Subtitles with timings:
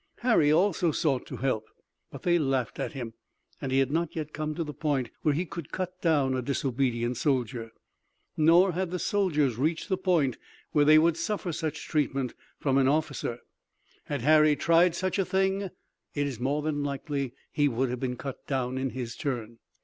[0.21, 1.65] Harry also sought to help,
[2.09, 3.13] but they laughed at him,
[3.61, 6.41] and he had not yet come to the point where he could cut down a
[6.41, 7.69] disobedient soldier.
[8.35, 10.39] Nor had the soldiers reached the point
[10.71, 13.41] where they would suffer such treatment from an officer.
[14.05, 15.69] Had Harry tried such a thing
[16.15, 19.59] it is more than likely that he would have been cut down in his turn.